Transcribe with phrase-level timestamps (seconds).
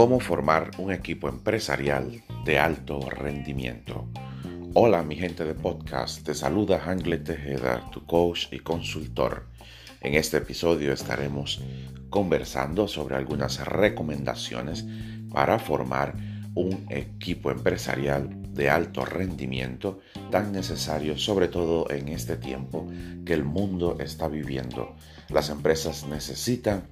[0.00, 4.08] cómo formar un equipo empresarial de alto rendimiento.
[4.72, 9.48] Hola mi gente de podcast, te saluda Hangle Tejeda, tu coach y consultor.
[10.00, 11.62] En este episodio estaremos
[12.08, 14.86] conversando sobre algunas recomendaciones
[15.30, 16.16] para formar
[16.54, 22.88] un equipo empresarial de alto rendimiento tan necesario sobre todo en este tiempo
[23.26, 24.96] que el mundo está viviendo.
[25.28, 26.84] Las empresas necesitan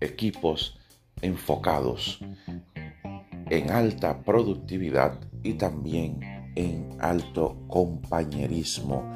[0.00, 0.77] equipos
[1.22, 2.20] enfocados
[3.50, 6.20] en alta productividad y también
[6.54, 9.10] en alto compañerismo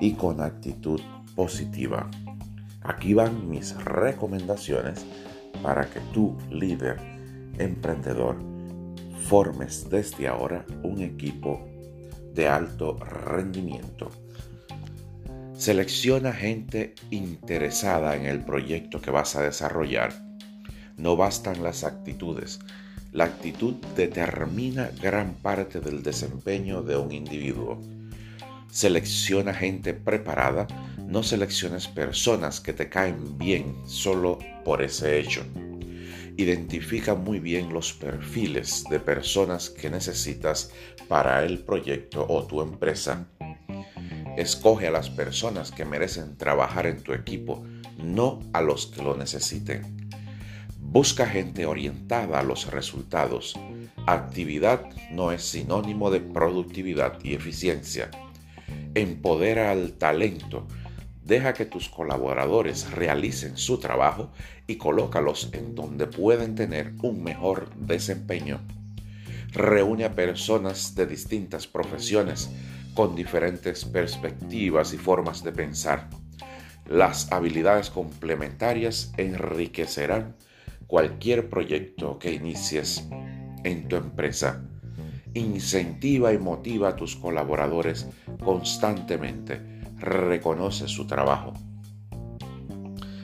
[0.00, 1.00] y con actitud
[1.34, 2.10] positiva.
[2.82, 5.04] Aquí van mis recomendaciones
[5.62, 6.98] para que tú, líder,
[7.58, 8.36] emprendedor,
[9.28, 11.66] formes desde ahora un equipo
[12.34, 14.10] de alto rendimiento.
[15.54, 20.23] Selecciona gente interesada en el proyecto que vas a desarrollar
[20.96, 22.60] no bastan las actitudes.
[23.12, 27.80] La actitud determina gran parte del desempeño de un individuo.
[28.70, 30.66] Selecciona gente preparada,
[30.98, 35.44] no selecciones personas que te caen bien solo por ese hecho.
[36.36, 40.72] Identifica muy bien los perfiles de personas que necesitas
[41.06, 43.28] para el proyecto o tu empresa.
[44.36, 47.64] Escoge a las personas que merecen trabajar en tu equipo,
[48.02, 50.03] no a los que lo necesiten.
[50.94, 53.58] Busca gente orientada a los resultados.
[54.06, 58.12] Actividad no es sinónimo de productividad y eficiencia.
[58.94, 60.68] Empodera al talento.
[61.24, 64.30] Deja que tus colaboradores realicen su trabajo
[64.68, 68.60] y colócalos en donde pueden tener un mejor desempeño.
[69.50, 72.50] Reúne a personas de distintas profesiones
[72.94, 76.08] con diferentes perspectivas y formas de pensar.
[76.88, 80.36] Las habilidades complementarias enriquecerán
[80.94, 83.02] cualquier proyecto que inicies
[83.64, 84.62] en tu empresa.
[85.34, 88.06] Incentiva y motiva a tus colaboradores
[88.44, 89.60] constantemente.
[89.98, 91.52] Reconoce su trabajo.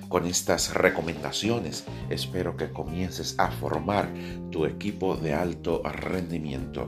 [0.09, 4.12] Con estas recomendaciones espero que comiences a formar
[4.50, 6.86] tu equipo de alto rendimiento.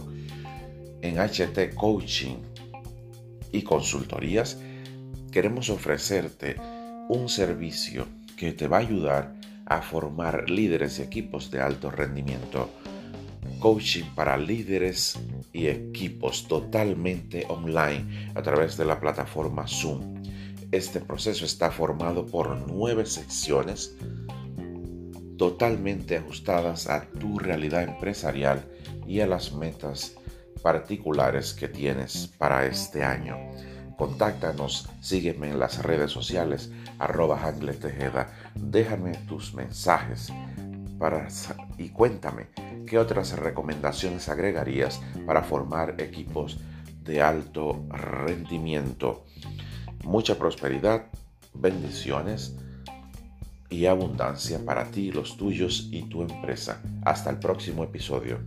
[1.01, 2.39] En HT Coaching
[3.53, 4.59] y consultorías
[5.31, 6.57] queremos ofrecerte
[7.09, 9.42] un servicio que te va a ayudar
[9.77, 12.69] a formar líderes y equipos de alto rendimiento.
[13.59, 15.19] Coaching para líderes
[15.53, 20.23] y equipos totalmente online a través de la plataforma Zoom.
[20.71, 23.97] Este proceso está formado por nueve secciones
[25.37, 28.65] totalmente ajustadas a tu realidad empresarial
[29.07, 30.15] y a las metas
[30.63, 33.37] particulares que tienes para este año.
[33.97, 38.33] Contáctanos, sígueme en las redes sociales, arroba Tejeda.
[38.55, 40.33] Déjame tus mensajes
[40.99, 41.29] para,
[41.79, 42.49] y cuéntame
[42.87, 46.59] qué otras recomendaciones agregarías para formar equipos
[47.03, 49.25] de alto rendimiento.
[50.05, 51.07] Mucha prosperidad,
[51.55, 52.57] bendiciones
[53.69, 56.83] y abundancia para ti, los tuyos y tu empresa.
[57.05, 58.41] Hasta el próximo episodio.